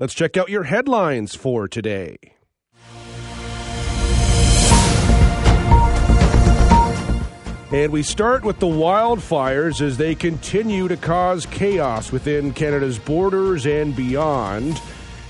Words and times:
Let's 0.00 0.12
check 0.12 0.36
out 0.36 0.48
your 0.48 0.64
headlines 0.64 1.36
for 1.36 1.68
today. 1.68 2.16
And 7.70 7.92
we 7.92 8.02
start 8.02 8.42
with 8.42 8.58
the 8.58 8.66
wildfires 8.66 9.80
as 9.80 9.96
they 9.96 10.16
continue 10.16 10.88
to 10.88 10.96
cause 10.96 11.46
chaos 11.46 12.10
within 12.10 12.52
Canada's 12.52 12.98
borders 12.98 13.66
and 13.66 13.94
beyond. 13.94 14.82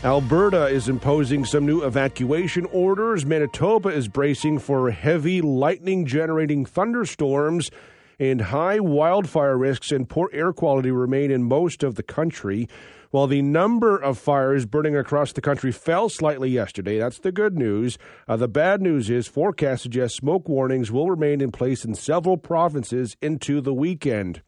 Alberta 0.03 0.69
is 0.69 0.89
imposing 0.89 1.45
some 1.45 1.67
new 1.67 1.83
evacuation 1.83 2.65
orders. 2.73 3.27
Manitoba 3.27 3.91
is 3.91 4.09
bracing 4.09 4.59
for 4.61 4.91
heavy 4.91 5.43
lightning 5.43 6.07
generating 6.07 6.65
thunderstorms. 6.65 7.71
And 8.19 8.41
high 8.41 8.81
wildfire 8.81 9.57
risks 9.59 9.91
and 9.91 10.09
poor 10.09 10.31
air 10.33 10.53
quality 10.53 10.91
remain 10.91 11.31
in 11.31 11.43
most 11.43 11.83
of 11.83 11.97
the 11.97 12.03
country. 12.03 12.69
While 13.11 13.27
the 13.29 13.43
number 13.43 13.97
of 13.97 14.19
fires 14.19 14.67
burning 14.67 14.97
across 14.97 15.33
the 15.33 15.41
country 15.41 15.71
fell 15.71 16.09
slightly 16.09 16.51
yesterday, 16.51 16.99
that's 16.99 17.21
the 17.21 17.31
good 17.31 17.57
news. 17.57 17.97
Uh, 18.27 18.37
the 18.37 18.49
bad 18.49 18.83
news 18.83 19.09
is 19.09 19.29
forecasts 19.29 19.83
suggest 19.83 20.17
smoke 20.17 20.49
warnings 20.49 20.91
will 20.91 21.09
remain 21.09 21.41
in 21.41 21.53
place 21.53 21.85
in 21.85 21.95
several 21.95 22.37
provinces 22.37 23.17
into 23.23 23.61
the 23.61 23.73
weekend. 23.73 24.43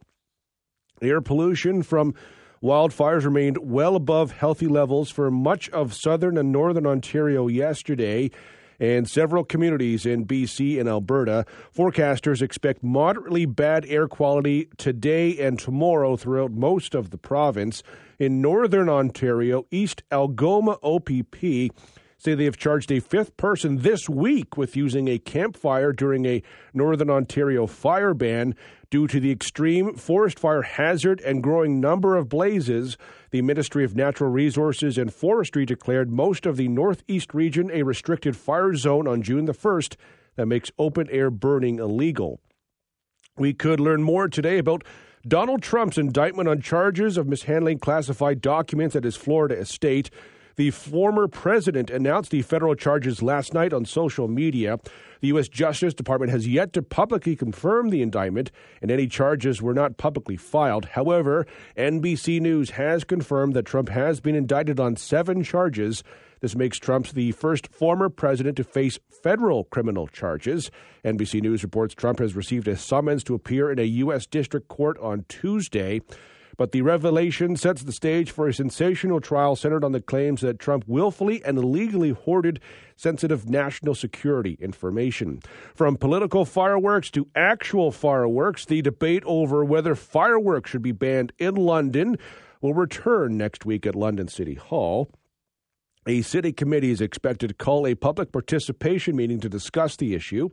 Air 1.01 1.20
pollution 1.20 1.83
from 1.83 2.14
wildfires 2.62 3.25
remained 3.25 3.59
well 3.59 3.95
above 3.95 4.33
healthy 4.33 4.67
levels 4.67 5.11
for 5.11 5.30
much 5.30 5.69
of 5.70 5.95
southern 5.95 6.37
and 6.37 6.51
northern 6.51 6.87
Ontario 6.87 7.47
yesterday 7.47 8.30
and 8.79 9.09
several 9.09 9.45
communities 9.45 10.07
in 10.07 10.27
BC 10.27 10.79
and 10.79 10.89
Alberta. 10.89 11.45
Forecasters 11.75 12.43
expect 12.43 12.83
moderately 12.83 13.47
bad 13.47 13.84
air 13.87 14.09
quality 14.09 14.69
today 14.77 15.39
and 15.39 15.59
tomorrow 15.59 16.17
throughout 16.17 16.53
most 16.53 16.95
of 16.95 17.11
the 17.11 17.19
province. 17.19 17.83
In 18.19 18.41
northern 18.41 18.89
Ontario, 18.89 19.67
East 19.70 20.03
Algoma 20.11 20.79
OPP 20.83 21.70
say 22.19 22.34
they 22.34 22.45
have 22.45 22.56
charged 22.56 22.91
a 22.91 23.01
fifth 23.01 23.37
person 23.37 23.79
this 23.79 24.09
week 24.09 24.56
with 24.56 24.77
using 24.77 25.09
a 25.09 25.19
campfire 25.19 25.92
during 25.92 26.25
a 26.27 26.42
Northern 26.72 27.11
Ontario 27.11 27.67
fire 27.67 28.14
ban 28.14 28.55
due 28.91 29.06
to 29.06 29.20
the 29.20 29.31
extreme 29.31 29.95
forest 29.95 30.39
fire 30.39 30.62
hazard 30.62 31.20
and 31.20 31.42
growing 31.42 31.81
number 31.81 32.17
of 32.17 32.28
blazes. 32.28 32.97
The 33.31 33.42
Ministry 33.42 33.84
of 33.84 33.97
Natural 33.97 34.31
Resources 34.31 34.97
and 34.97 35.12
Forestry 35.12 35.67
declared 35.67 36.11
most 36.11 36.47
of 36.47 36.56
the 36.56 36.69
Northeast 36.69 37.34
region 37.34 37.70
a 37.72 37.83
restricted 37.83 38.37
fire 38.37 38.75
zone 38.75 39.06
on 39.06 39.22
June 39.22 39.44
the 39.44 39.53
1st 39.53 39.97
that 40.37 40.47
makes 40.47 40.70
open 40.78 41.09
air 41.11 41.31
burning 41.31 41.78
illegal. 41.78 42.41
We 43.37 43.53
could 43.53 43.81
learn 43.81 44.03
more 44.03 44.28
today 44.28 44.59
about 44.59 44.84
Donald 45.27 45.61
Trump's 45.61 45.98
indictment 45.98 46.48
on 46.48 46.61
charges 46.62 47.17
of 47.17 47.27
mishandling 47.27 47.81
classified 47.81 48.41
documents 48.41 48.94
at 48.94 49.05
his 49.05 49.17
Florida 49.17 49.59
estate. 49.59 50.09
The 50.57 50.71
former 50.71 51.29
president 51.29 51.91
announced 51.91 52.31
the 52.31 52.41
federal 52.41 52.75
charges 52.75 53.23
last 53.23 53.53
night 53.53 53.75
on 53.75 53.85
social 53.85 54.27
media. 54.27 54.79
The 55.21 55.29
U.S. 55.29 55.49
Justice 55.49 55.93
Department 55.93 56.33
has 56.33 56.49
yet 56.49 56.73
to 56.73 56.83
publicly 56.83 57.37
confirm 57.37 57.91
the 57.91 58.01
indictment, 58.01 58.51
and 58.81 58.91
any 58.91 59.07
charges 59.07 59.61
were 59.61 59.75
not 59.75 59.99
publicly 59.99 60.39
filed. 60.39 60.87
However, 60.87 61.47
NBC 61.77 62.41
News 62.41 62.71
has 62.71 63.05
confirmed 63.05 63.53
that 63.53 63.67
Trump 63.67 63.91
has 63.91 64.21
been 64.21 64.34
indicted 64.34 64.81
on 64.81 64.97
seven 64.97 65.45
charges. 65.45 66.03
This 66.41 66.57
makes 66.57 66.79
Trump 66.79 67.09
the 67.09 67.33
first 67.33 67.67
former 67.67 68.09
president 68.09 68.57
to 68.57 68.65
face 68.65 68.99
federal 69.11 69.65
criminal 69.65 70.07
charges. 70.07 70.71
NBC 71.05 71.43
News 71.43 71.65
reports 71.65 71.95
Trump 71.95 72.19
has 72.19 72.34
received 72.34 72.67
a 72.67 72.79
summons 72.79 73.23
to 73.25 73.34
appear 73.34 73.71
in 73.71 73.79
a 73.79 73.83
U.S. 73.83 74.25
district 74.25 74.69
court 74.69 74.97
on 75.01 75.27
Tuesday. 75.29 76.01
But 76.57 76.73
the 76.73 76.83
revelation 76.83 77.57
sets 77.57 77.83
the 77.83 77.93
stage 77.93 78.31
for 78.31 78.49
a 78.49 78.55
sensational 78.55 79.21
trial 79.21 79.57
centered 79.57 79.85
on 79.85 79.93
the 79.93 80.01
claims 80.01 80.41
that 80.41 80.59
Trump 80.59 80.85
willfully 80.87 81.45
and 81.45 81.59
illegally 81.59 82.11
hoarded 82.11 82.61
sensitive 82.97 83.49
national 83.49 83.95
security 83.95 84.57
information. 84.61 85.41
From 85.75 85.97
political 85.97 86.45
fireworks 86.45 87.11
to 87.11 87.29
actual 87.34 87.93
fireworks, 87.93 88.65
the 88.65 88.81
debate 88.81 89.22
over 89.27 89.65
whether 89.65 89.95
fireworks 89.95 90.71
should 90.71 90.83
be 90.83 90.93
banned 90.93 91.33
in 91.39 91.55
London 91.55 92.16
will 92.61 92.75
return 92.75 93.37
next 93.37 93.66
week 93.66 93.87
at 93.87 93.95
London 93.95 94.28
City 94.28 94.55
Hall. 94.55 95.11
A 96.06 96.22
city 96.22 96.53
committee 96.53 96.91
is 96.91 97.00
expected 97.00 97.49
to 97.49 97.55
call 97.55 97.87
a 97.87 97.95
public 97.95 98.33
participation 98.33 99.16
meeting 99.16 99.41
to 99.41 99.49
discuss 99.49 99.97
the 99.97 100.15
issue. 100.15 100.50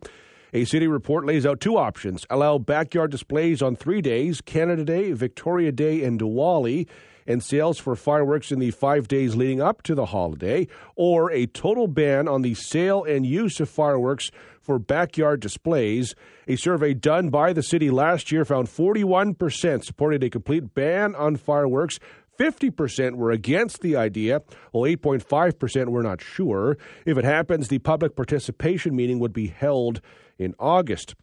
A 0.55 0.65
city 0.65 0.85
report 0.85 1.25
lays 1.25 1.47
out 1.47 1.59
two 1.59 1.77
options 1.77 2.27
allow 2.29 2.59
backyard 2.59 3.09
displays 3.09 3.63
on 3.63 3.75
three 3.75 4.01
days 4.01 4.39
Canada 4.39 4.85
Day, 4.85 5.11
Victoria 5.11 5.71
Day, 5.71 6.03
and 6.03 6.19
Diwali, 6.19 6.87
and 7.25 7.41
sales 7.41 7.79
for 7.79 7.95
fireworks 7.95 8.51
in 8.51 8.59
the 8.59 8.69
five 8.69 9.07
days 9.07 9.35
leading 9.35 9.61
up 9.61 9.81
to 9.81 9.95
the 9.95 10.05
holiday, 10.05 10.67
or 10.95 11.31
a 11.31 11.47
total 11.47 11.87
ban 11.87 12.27
on 12.27 12.43
the 12.43 12.53
sale 12.53 13.03
and 13.03 13.25
use 13.25 13.59
of 13.59 13.67
fireworks 13.67 14.29
for 14.61 14.77
backyard 14.77 15.39
displays. 15.39 16.13
A 16.47 16.55
survey 16.55 16.93
done 16.93 17.29
by 17.29 17.51
the 17.51 17.63
city 17.63 17.89
last 17.89 18.31
year 18.31 18.45
found 18.45 18.67
41% 18.67 19.83
supported 19.83 20.23
a 20.23 20.29
complete 20.29 20.75
ban 20.75 21.15
on 21.15 21.35
fireworks. 21.35 21.97
50% 22.39 23.15
were 23.15 23.31
against 23.31 23.81
the 23.81 23.95
idea, 23.95 24.41
while 24.71 24.89
8.5% 24.89 25.89
were 25.89 26.03
not 26.03 26.21
sure. 26.21 26.77
If 27.05 27.17
it 27.17 27.25
happens, 27.25 27.67
the 27.67 27.79
public 27.79 28.15
participation 28.15 28.95
meeting 28.95 29.19
would 29.19 29.33
be 29.33 29.47
held 29.47 30.01
in 30.37 30.55
August. 30.59 31.15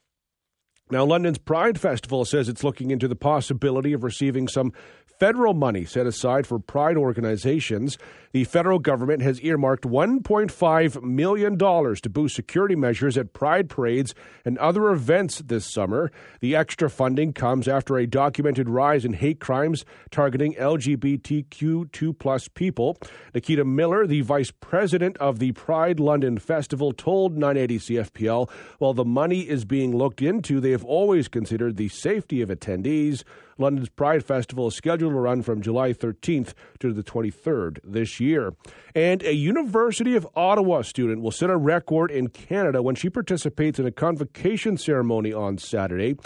Now, 0.90 1.04
London's 1.04 1.38
Pride 1.38 1.78
Festival 1.78 2.24
says 2.24 2.48
it's 2.48 2.64
looking 2.64 2.90
into 2.90 3.06
the 3.06 3.14
possibility 3.14 3.92
of 3.92 4.02
receiving 4.02 4.48
some 4.48 4.72
federal 5.20 5.52
money 5.52 5.84
set 5.84 6.06
aside 6.06 6.46
for 6.46 6.58
pride 6.58 6.96
organizations. 6.96 7.98
The 8.32 8.44
federal 8.44 8.78
government 8.78 9.22
has 9.22 9.40
earmarked 9.40 9.84
$1.5 9.84 11.02
million 11.02 11.58
to 11.58 12.08
boost 12.08 12.36
security 12.36 12.76
measures 12.76 13.18
at 13.18 13.32
pride 13.34 13.68
parades 13.68 14.14
and 14.44 14.56
other 14.58 14.88
events 14.90 15.40
this 15.40 15.70
summer. 15.70 16.10
The 16.40 16.56
extra 16.56 16.88
funding 16.88 17.32
comes 17.34 17.68
after 17.68 17.98
a 17.98 18.06
documented 18.06 18.70
rise 18.70 19.04
in 19.04 19.12
hate 19.12 19.40
crimes 19.40 19.84
targeting 20.10 20.54
LGBTQ2 20.54 22.18
plus 22.18 22.48
people. 22.48 22.96
Nikita 23.34 23.64
Miller, 23.64 24.06
the 24.06 24.22
vice 24.22 24.52
president 24.52 25.18
of 25.18 25.38
the 25.38 25.52
Pride 25.52 26.00
London 26.00 26.38
Festival, 26.38 26.92
told 26.92 27.36
980 27.36 27.78
CFPL 27.78 28.48
while 28.78 28.94
the 28.94 29.04
money 29.04 29.40
is 29.40 29.64
being 29.64 29.94
looked 29.94 30.22
into, 30.22 30.60
they 30.60 30.70
have 30.70 30.84
always 30.84 31.28
considered 31.28 31.76
the 31.76 31.88
safety 31.88 32.40
of 32.40 32.48
attendees. 32.48 33.24
London's 33.58 33.90
Pride 33.90 34.24
Festival 34.24 34.68
is 34.68 34.74
scheduled 34.74 35.09
to 35.12 35.20
run 35.20 35.42
from 35.42 35.62
July 35.62 35.92
13th 35.92 36.54
to 36.78 36.92
the 36.92 37.02
23rd 37.02 37.78
this 37.84 38.20
year. 38.20 38.52
And 38.94 39.22
a 39.22 39.34
University 39.34 40.16
of 40.16 40.26
Ottawa 40.34 40.82
student 40.82 41.22
will 41.22 41.30
set 41.30 41.50
a 41.50 41.56
record 41.56 42.10
in 42.10 42.28
Canada 42.28 42.82
when 42.82 42.94
she 42.94 43.10
participates 43.10 43.78
in 43.78 43.86
a 43.86 43.92
convocation 43.92 44.76
ceremony 44.76 45.32
on 45.32 45.58
Saturday. 45.58 46.16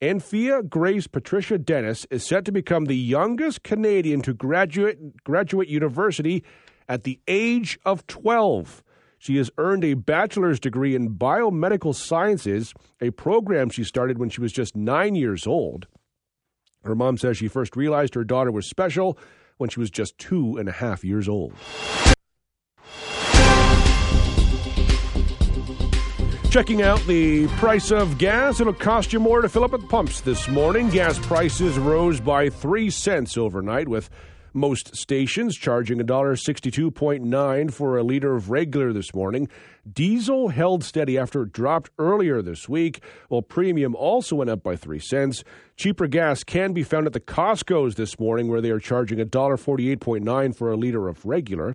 Anphia 0.00 0.68
Grace 0.68 1.08
Patricia 1.08 1.58
Dennis 1.58 2.06
is 2.10 2.24
set 2.24 2.44
to 2.44 2.52
become 2.52 2.84
the 2.84 2.96
youngest 2.96 3.64
Canadian 3.64 4.22
to 4.22 4.32
graduate 4.32 5.24
graduate 5.24 5.68
university 5.68 6.44
at 6.88 7.02
the 7.02 7.18
age 7.26 7.78
of 7.84 8.06
12. 8.06 8.84
She 9.18 9.36
has 9.38 9.50
earned 9.58 9.84
a 9.84 9.94
bachelor's 9.94 10.60
degree 10.60 10.94
in 10.94 11.16
biomedical 11.16 11.94
sciences, 11.94 12.72
a 13.00 13.10
program 13.10 13.68
she 13.68 13.82
started 13.82 14.18
when 14.18 14.30
she 14.30 14.40
was 14.40 14.52
just 14.52 14.76
nine 14.76 15.16
years 15.16 15.46
old. 15.46 15.88
Her 16.84 16.94
mom 16.94 17.18
says 17.18 17.36
she 17.36 17.48
first 17.48 17.76
realized 17.76 18.14
her 18.14 18.24
daughter 18.24 18.50
was 18.50 18.66
special 18.66 19.18
when 19.56 19.70
she 19.70 19.80
was 19.80 19.90
just 19.90 20.16
two 20.18 20.56
and 20.56 20.68
a 20.68 20.72
half 20.72 21.04
years 21.04 21.28
old. 21.28 21.52
Checking 26.50 26.80
out 26.80 27.00
the 27.06 27.46
price 27.58 27.90
of 27.90 28.16
gas, 28.16 28.58
it'll 28.58 28.72
cost 28.72 29.12
you 29.12 29.20
more 29.20 29.42
to 29.42 29.50
fill 29.50 29.64
up 29.64 29.74
at 29.74 29.86
pumps 29.90 30.22
this 30.22 30.48
morning. 30.48 30.88
Gas 30.88 31.18
prices 31.18 31.78
rose 31.78 32.20
by 32.20 32.48
3 32.48 32.88
cents 32.88 33.36
overnight 33.36 33.86
with 33.86 34.08
most 34.52 34.96
stations 34.96 35.56
charging 35.56 35.98
$1.62.9 35.98 37.72
for 37.72 37.96
a 37.96 38.02
liter 38.02 38.34
of 38.34 38.50
regular 38.50 38.92
this 38.92 39.14
morning. 39.14 39.48
Diesel 39.90 40.48
held 40.48 40.84
steady 40.84 41.16
after 41.16 41.42
it 41.42 41.52
dropped 41.52 41.90
earlier 41.98 42.42
this 42.42 42.68
week, 42.68 43.02
while 43.28 43.42
premium 43.42 43.94
also 43.94 44.36
went 44.36 44.50
up 44.50 44.62
by 44.62 44.76
3 44.76 44.98
cents. 44.98 45.44
Cheaper 45.76 46.06
gas 46.06 46.44
can 46.44 46.72
be 46.72 46.82
found 46.82 47.06
at 47.06 47.12
the 47.12 47.20
Costco's 47.20 47.94
this 47.94 48.18
morning, 48.18 48.48
where 48.48 48.60
they 48.60 48.70
are 48.70 48.80
charging 48.80 49.18
$1.48.9 49.18 50.56
for 50.56 50.70
a 50.70 50.76
liter 50.76 51.08
of 51.08 51.24
regular. 51.24 51.74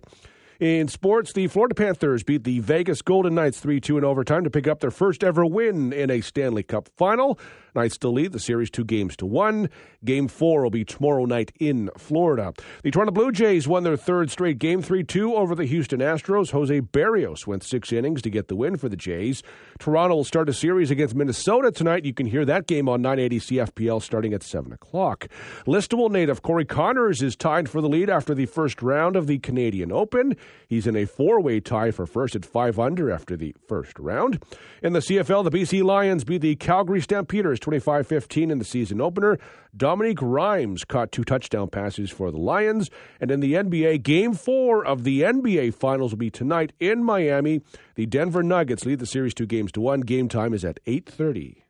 In 0.60 0.86
sports, 0.86 1.32
the 1.32 1.48
Florida 1.48 1.74
Panthers 1.74 2.22
beat 2.22 2.44
the 2.44 2.60
Vegas 2.60 3.02
Golden 3.02 3.34
Knights 3.34 3.58
3 3.58 3.80
2 3.80 3.98
in 3.98 4.04
overtime 4.04 4.44
to 4.44 4.50
pick 4.50 4.68
up 4.68 4.80
their 4.80 4.92
first 4.92 5.24
ever 5.24 5.44
win 5.44 5.92
in 5.92 6.10
a 6.10 6.20
Stanley 6.20 6.62
Cup 6.62 6.88
final. 6.96 7.38
Knights 7.74 7.96
still 7.96 8.12
lead 8.12 8.32
the 8.32 8.38
series 8.38 8.70
two 8.70 8.84
games 8.84 9.16
to 9.16 9.26
one. 9.26 9.68
Game 10.04 10.28
four 10.28 10.62
will 10.62 10.70
be 10.70 10.84
tomorrow 10.84 11.24
night 11.24 11.52
in 11.58 11.90
Florida. 11.96 12.52
The 12.82 12.90
Toronto 12.90 13.12
Blue 13.12 13.32
Jays 13.32 13.66
won 13.66 13.82
their 13.82 13.96
third 13.96 14.30
straight 14.30 14.58
game 14.58 14.82
3 14.82 15.02
2 15.02 15.34
over 15.34 15.54
the 15.54 15.64
Houston 15.64 16.00
Astros. 16.00 16.50
Jose 16.50 16.80
Berrios 16.80 17.46
went 17.46 17.64
six 17.64 17.92
innings 17.92 18.22
to 18.22 18.30
get 18.30 18.48
the 18.48 18.56
win 18.56 18.76
for 18.76 18.88
the 18.88 18.96
Jays. 18.96 19.42
Toronto 19.78 20.16
will 20.16 20.24
start 20.24 20.48
a 20.48 20.52
series 20.52 20.90
against 20.90 21.14
Minnesota 21.14 21.72
tonight. 21.72 22.04
You 22.04 22.14
can 22.14 22.26
hear 22.26 22.44
that 22.44 22.66
game 22.66 22.88
on 22.88 23.02
980 23.02 23.40
CFPL 23.40 24.02
starting 24.02 24.32
at 24.34 24.42
7 24.42 24.72
o'clock. 24.72 25.26
Listowel 25.66 26.10
native 26.10 26.42
Corey 26.42 26.64
Conners 26.64 27.22
is 27.22 27.34
tied 27.34 27.68
for 27.68 27.80
the 27.80 27.88
lead 27.88 28.08
after 28.10 28.34
the 28.34 28.46
first 28.46 28.82
round 28.82 29.16
of 29.16 29.26
the 29.26 29.38
Canadian 29.38 29.90
Open. 29.90 30.36
He's 30.68 30.86
in 30.86 30.96
a 30.96 31.06
four 31.06 31.40
way 31.40 31.60
tie 31.60 31.90
for 31.90 32.06
first 32.06 32.36
at 32.36 32.44
5 32.44 32.78
under 32.78 33.10
after 33.10 33.36
the 33.36 33.54
first 33.66 33.98
round. 33.98 34.42
In 34.82 34.92
the 34.92 35.00
CFL, 35.00 35.44
the 35.44 35.50
BC 35.50 35.82
Lions 35.82 36.24
beat 36.24 36.42
the 36.42 36.56
Calgary 36.56 37.00
Stampeders 37.00 37.58
25 37.64 38.06
15 38.06 38.50
in 38.50 38.58
the 38.58 38.64
season 38.64 39.00
opener. 39.00 39.38
Dominique 39.74 40.20
Rhymes 40.20 40.84
caught 40.84 41.10
two 41.10 41.24
touchdown 41.24 41.68
passes 41.68 42.10
for 42.10 42.30
the 42.30 42.36
Lions. 42.36 42.90
And 43.22 43.30
in 43.30 43.40
the 43.40 43.54
NBA, 43.54 44.02
game 44.02 44.34
four 44.34 44.84
of 44.84 45.04
the 45.04 45.22
NBA 45.22 45.72
Finals 45.72 46.12
will 46.12 46.18
be 46.18 46.30
tonight 46.30 46.74
in 46.78 47.02
Miami. 47.02 47.62
The 47.94 48.04
Denver 48.04 48.42
Nuggets 48.42 48.84
lead 48.84 48.98
the 48.98 49.06
series 49.06 49.32
two 49.32 49.46
games 49.46 49.72
to 49.72 49.80
one. 49.80 50.02
Game 50.02 50.28
time 50.28 50.52
is 50.52 50.62
at 50.62 50.78
8.30. 50.84 51.63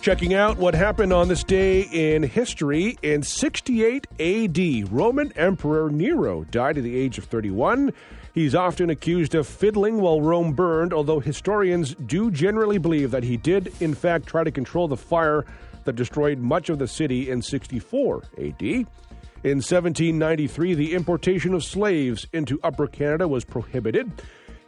Checking 0.00 0.32
out 0.32 0.56
what 0.56 0.74
happened 0.74 1.12
on 1.12 1.28
this 1.28 1.44
day 1.44 1.82
in 1.82 2.22
history. 2.22 2.96
In 3.02 3.22
68 3.22 4.06
AD, 4.18 4.90
Roman 4.90 5.30
Emperor 5.32 5.90
Nero 5.90 6.44
died 6.44 6.78
at 6.78 6.84
the 6.84 6.96
age 6.96 7.18
of 7.18 7.24
31. 7.24 7.92
He's 8.32 8.54
often 8.54 8.88
accused 8.88 9.34
of 9.34 9.46
fiddling 9.46 10.00
while 10.00 10.22
Rome 10.22 10.54
burned, 10.54 10.94
although 10.94 11.20
historians 11.20 11.94
do 11.94 12.30
generally 12.30 12.78
believe 12.78 13.10
that 13.10 13.24
he 13.24 13.36
did, 13.36 13.74
in 13.80 13.92
fact, 13.94 14.26
try 14.26 14.42
to 14.42 14.50
control 14.50 14.88
the 14.88 14.96
fire 14.96 15.44
that 15.84 15.96
destroyed 15.96 16.38
much 16.38 16.70
of 16.70 16.78
the 16.78 16.88
city 16.88 17.28
in 17.28 17.42
64 17.42 18.22
AD. 18.38 18.62
In 18.62 18.86
1793, 19.58 20.72
the 20.72 20.94
importation 20.94 21.52
of 21.52 21.62
slaves 21.62 22.26
into 22.32 22.58
Upper 22.62 22.86
Canada 22.86 23.28
was 23.28 23.44
prohibited. 23.44 24.10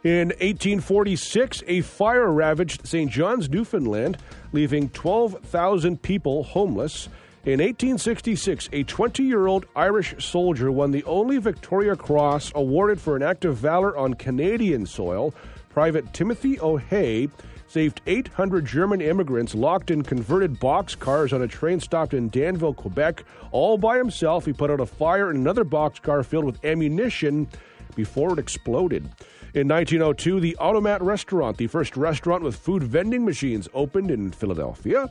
In 0.03 0.27
1846, 0.29 1.63
a 1.65 1.79
fire 1.79 2.29
ravaged 2.29 2.85
St. 2.85 3.09
John's, 3.09 3.49
Newfoundland, 3.49 4.17
leaving 4.53 4.89
12,000 4.89 6.01
people 6.01 6.43
homeless. 6.43 7.09
In 7.45 7.59
1866, 7.59 8.69
a 8.71 8.83
20 8.83 9.23
year 9.23 9.47
old 9.47 9.65
Irish 9.75 10.15
soldier 10.23 10.71
won 10.71 10.91
the 10.91 11.03
only 11.03 11.39
Victoria 11.39 11.95
Cross 11.97 12.53
awarded 12.55 13.01
for 13.01 13.17
an 13.17 13.23
act 13.23 13.43
of 13.43 13.57
valor 13.57 13.97
on 13.97 14.13
Canadian 14.13 14.85
soil. 14.85 15.33
Private 15.69 16.13
Timothy 16.13 16.57
O'Hea 16.61 17.27
saved 17.67 18.01
800 18.05 18.65
German 18.65 19.01
immigrants 19.01 19.55
locked 19.55 19.91
in 19.91 20.03
converted 20.03 20.59
boxcars 20.59 21.33
on 21.33 21.41
a 21.41 21.47
train 21.47 21.79
stopped 21.79 22.13
in 22.13 22.29
Danville, 22.29 22.75
Quebec. 22.75 23.25
All 23.51 23.77
by 23.77 23.97
himself, 23.97 24.45
he 24.45 24.53
put 24.53 24.69
out 24.69 24.79
a 24.79 24.85
fire 24.85 25.31
in 25.31 25.37
another 25.37 25.65
boxcar 25.65 26.23
filled 26.23 26.45
with 26.45 26.63
ammunition 26.63 27.47
before 27.95 28.33
it 28.33 28.39
exploded. 28.39 29.09
In 29.53 29.67
1902, 29.67 30.39
the 30.39 30.55
Automat 30.57 31.01
Restaurant, 31.03 31.57
the 31.57 31.67
first 31.67 31.95
restaurant 31.95 32.43
with 32.43 32.55
food 32.55 32.81
vending 32.81 33.23
machines, 33.23 33.69
opened 33.75 34.09
in 34.09 34.31
Philadelphia. 34.31 35.01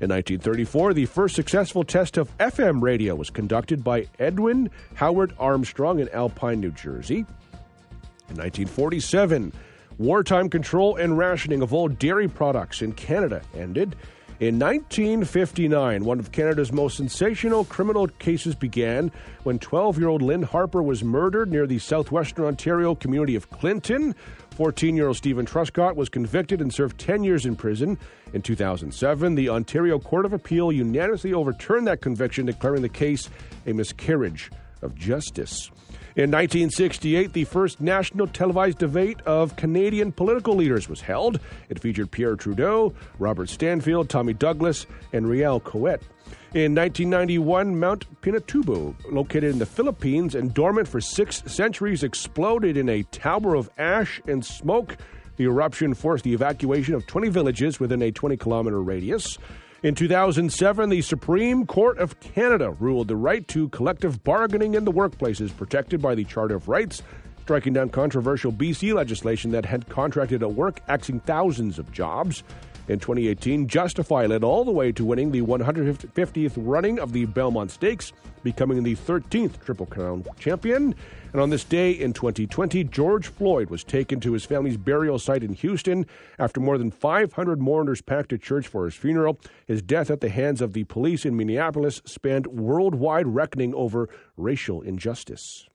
In 0.00 0.10
1934, 0.10 0.94
the 0.94 1.06
first 1.06 1.36
successful 1.36 1.84
test 1.84 2.16
of 2.16 2.36
FM 2.38 2.82
radio 2.82 3.14
was 3.14 3.30
conducted 3.30 3.84
by 3.84 4.08
Edwin 4.18 4.70
Howard 4.94 5.32
Armstrong 5.38 6.00
in 6.00 6.08
Alpine, 6.08 6.58
New 6.58 6.72
Jersey. 6.72 7.18
In 8.28 8.38
1947, 8.38 9.52
wartime 9.98 10.48
control 10.50 10.96
and 10.96 11.16
rationing 11.16 11.62
of 11.62 11.72
all 11.72 11.86
dairy 11.86 12.26
products 12.26 12.82
in 12.82 12.92
Canada 12.92 13.40
ended. 13.54 13.94
In 14.42 14.58
1959, 14.58 16.04
one 16.04 16.18
of 16.18 16.32
Canada's 16.32 16.72
most 16.72 16.96
sensational 16.96 17.64
criminal 17.64 18.08
cases 18.08 18.56
began 18.56 19.12
when 19.44 19.60
12 19.60 20.00
year 20.00 20.08
old 20.08 20.20
Lynne 20.20 20.42
Harper 20.42 20.82
was 20.82 21.04
murdered 21.04 21.48
near 21.48 21.64
the 21.64 21.78
southwestern 21.78 22.46
Ontario 22.46 22.96
community 22.96 23.36
of 23.36 23.50
Clinton. 23.50 24.16
14 24.56 24.96
year 24.96 25.06
old 25.06 25.16
Stephen 25.16 25.46
Truscott 25.46 25.94
was 25.94 26.08
convicted 26.08 26.60
and 26.60 26.74
served 26.74 26.98
10 26.98 27.22
years 27.22 27.46
in 27.46 27.54
prison. 27.54 27.96
In 28.32 28.42
2007, 28.42 29.36
the 29.36 29.48
Ontario 29.48 30.00
Court 30.00 30.26
of 30.26 30.32
Appeal 30.32 30.72
unanimously 30.72 31.32
overturned 31.32 31.86
that 31.86 32.00
conviction, 32.00 32.44
declaring 32.44 32.82
the 32.82 32.88
case 32.88 33.30
a 33.64 33.72
miscarriage 33.72 34.50
of 34.82 34.94
justice. 34.94 35.70
In 36.14 36.30
1968, 36.30 37.32
the 37.32 37.44
first 37.44 37.80
national 37.80 38.26
televised 38.26 38.76
debate 38.76 39.20
of 39.22 39.56
Canadian 39.56 40.12
political 40.12 40.54
leaders 40.54 40.86
was 40.86 41.00
held. 41.00 41.40
It 41.70 41.80
featured 41.80 42.10
Pierre 42.10 42.36
Trudeau, 42.36 42.92
Robert 43.18 43.48
Stanfield, 43.48 44.10
Tommy 44.10 44.34
Douglas, 44.34 44.86
and 45.14 45.24
Réal 45.24 45.62
Caouette. 45.62 46.02
In 46.54 46.74
1991, 46.74 47.80
Mount 47.80 48.20
Pinatubo, 48.20 48.94
located 49.10 49.52
in 49.52 49.58
the 49.58 49.64
Philippines 49.64 50.34
and 50.34 50.52
dormant 50.52 50.86
for 50.86 51.00
six 51.00 51.42
centuries, 51.46 52.02
exploded 52.02 52.76
in 52.76 52.90
a 52.90 53.04
tower 53.04 53.54
of 53.54 53.70
ash 53.78 54.20
and 54.26 54.44
smoke. 54.44 54.98
The 55.36 55.44
eruption 55.44 55.94
forced 55.94 56.24
the 56.24 56.34
evacuation 56.34 56.94
of 56.94 57.06
20 57.06 57.30
villages 57.30 57.80
within 57.80 58.02
a 58.02 58.12
20 58.12 58.36
kilometer 58.36 58.82
radius. 58.82 59.38
In 59.82 59.96
2007, 59.96 60.90
the 60.90 61.02
Supreme 61.02 61.66
Court 61.66 61.98
of 61.98 62.20
Canada 62.20 62.70
ruled 62.70 63.08
the 63.08 63.16
right 63.16 63.46
to 63.48 63.68
collective 63.70 64.22
bargaining 64.22 64.74
in 64.74 64.84
the 64.84 64.92
workplace 64.92 65.40
is 65.40 65.50
protected 65.50 66.00
by 66.00 66.14
the 66.14 66.22
Charter 66.22 66.54
of 66.54 66.68
Rights, 66.68 67.02
striking 67.42 67.72
down 67.72 67.88
controversial 67.88 68.52
BC 68.52 68.94
legislation 68.94 69.50
that 69.50 69.64
had 69.64 69.88
contracted 69.88 70.44
a 70.44 70.48
work 70.48 70.78
axing 70.86 71.18
thousands 71.18 71.80
of 71.80 71.90
jobs. 71.90 72.44
In 72.88 72.98
2018, 72.98 73.68
Justify 73.68 74.26
led 74.26 74.42
all 74.42 74.64
the 74.64 74.72
way 74.72 74.90
to 74.90 75.04
winning 75.04 75.30
the 75.30 75.42
150th 75.42 76.52
running 76.56 76.98
of 76.98 77.12
the 77.12 77.26
Belmont 77.26 77.70
Stakes, 77.70 78.12
becoming 78.42 78.82
the 78.82 78.96
13th 78.96 79.64
Triple 79.64 79.86
Crown 79.86 80.24
champion. 80.40 80.92
And 81.32 81.40
on 81.40 81.50
this 81.50 81.62
day 81.62 81.92
in 81.92 82.12
2020, 82.12 82.82
George 82.84 83.28
Floyd 83.28 83.70
was 83.70 83.84
taken 83.84 84.18
to 84.20 84.32
his 84.32 84.44
family's 84.44 84.76
burial 84.76 85.20
site 85.20 85.44
in 85.44 85.52
Houston 85.52 86.06
after 86.40 86.58
more 86.58 86.76
than 86.76 86.90
500 86.90 87.60
mourners 87.60 88.00
packed 88.00 88.32
a 88.32 88.38
church 88.38 88.66
for 88.66 88.84
his 88.84 88.94
funeral. 88.94 89.38
His 89.66 89.80
death 89.80 90.10
at 90.10 90.20
the 90.20 90.28
hands 90.28 90.60
of 90.60 90.72
the 90.72 90.82
police 90.84 91.24
in 91.24 91.36
Minneapolis 91.36 92.02
spanned 92.04 92.48
worldwide 92.48 93.28
reckoning 93.28 93.72
over 93.74 94.08
racial 94.36 94.82
injustice. 94.82 95.68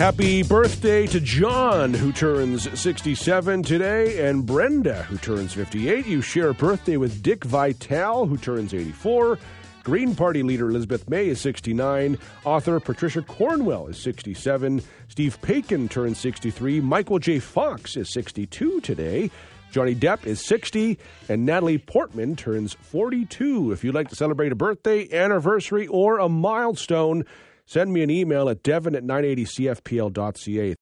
Happy 0.00 0.42
birthday 0.42 1.06
to 1.08 1.20
John, 1.20 1.92
who 1.92 2.10
turns 2.10 2.80
67 2.80 3.62
today, 3.62 4.26
and 4.26 4.46
Brenda, 4.46 5.02
who 5.02 5.18
turns 5.18 5.52
58. 5.52 6.06
You 6.06 6.22
share 6.22 6.48
a 6.48 6.54
birthday 6.54 6.96
with 6.96 7.22
Dick 7.22 7.44
Vitale, 7.44 8.24
who 8.24 8.38
turns 8.38 8.72
84. 8.72 9.38
Green 9.82 10.14
Party 10.14 10.42
leader 10.42 10.70
Elizabeth 10.70 11.06
May 11.10 11.28
is 11.28 11.38
69. 11.42 12.16
Author 12.46 12.80
Patricia 12.80 13.20
Cornwell 13.20 13.88
is 13.88 14.00
67. 14.00 14.82
Steve 15.08 15.38
Paikin 15.42 15.90
turns 15.90 16.16
63. 16.16 16.80
Michael 16.80 17.18
J. 17.18 17.38
Fox 17.38 17.94
is 17.94 18.10
62 18.10 18.80
today. 18.80 19.30
Johnny 19.70 19.94
Depp 19.94 20.24
is 20.24 20.42
60, 20.46 20.98
and 21.28 21.44
Natalie 21.44 21.76
Portman 21.76 22.36
turns 22.36 22.72
42. 22.72 23.70
If 23.70 23.84
you'd 23.84 23.94
like 23.94 24.08
to 24.08 24.16
celebrate 24.16 24.50
a 24.50 24.56
birthday, 24.56 25.12
anniversary, 25.12 25.86
or 25.88 26.18
a 26.18 26.28
milestone, 26.30 27.26
send 27.70 27.92
me 27.92 28.02
an 28.02 28.10
email 28.10 28.48
at 28.48 28.64
devon 28.64 28.96
at 28.96 29.04
980cfpl.ca. 29.04 30.74